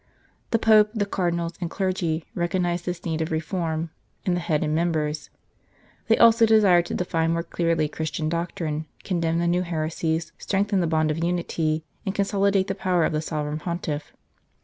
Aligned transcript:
The 0.49 0.57
Pope, 0.57 0.89
the 0.95 1.05
Cardinals 1.05 1.53
and 1.61 1.69
clergy, 1.69 2.25
recognized 2.33 2.87
this 2.87 3.05
need 3.05 3.21
of 3.21 3.29
reform 3.29 3.91
"in 4.25 4.33
the 4.33 4.39
head 4.39 4.63
and 4.63 4.73
members"; 4.73 5.29
they 6.07 6.17
also 6.17 6.47
desired 6.47 6.87
to 6.87 6.95
define 6.95 7.33
more 7.33 7.43
clearly 7.43 7.87
Christian 7.87 8.27
doctrine, 8.27 8.87
condemn 9.03 9.37
the 9.37 9.45
new 9.45 9.61
heresies, 9.61 10.31
strengthen 10.39 10.79
the 10.79 10.87
bonds 10.87 11.11
of 11.11 11.23
unity, 11.23 11.83
and 12.03 12.15
consolidate 12.15 12.65
the 12.65 12.73
power 12.73 13.05
of 13.05 13.13
the 13.13 13.21
Sovereign 13.21 13.59
Pontiff. 13.59 14.11